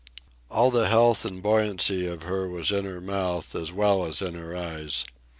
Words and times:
All 0.49 0.71
the 0.71 0.87
health 0.87 1.25
and 1.25 1.43
buoyancy 1.43 2.07
of 2.07 2.23
her 2.23 2.47
was 2.49 2.71
in 2.71 2.85
her 2.85 2.99
mouth, 3.01 3.53
as 3.55 3.71
well 3.71 4.03
as 4.03 4.19
in 4.19 4.33
her 4.33 4.57
eyes. 4.57 5.05